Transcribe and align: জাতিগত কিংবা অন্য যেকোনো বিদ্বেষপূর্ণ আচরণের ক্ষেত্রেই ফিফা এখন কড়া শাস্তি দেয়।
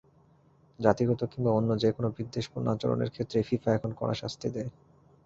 জাতিগত 0.79 1.21
কিংবা 1.31 1.51
অন্য 1.51 1.69
যেকোনো 1.77 2.07
বিদ্বেষপূর্ণ 2.17 2.65
আচরণের 2.67 3.09
ক্ষেত্রেই 3.11 3.47
ফিফা 3.49 3.69
এখন 3.73 3.91
কড়া 3.99 4.15
শাস্তি 4.21 4.47
দেয়। 4.55 4.69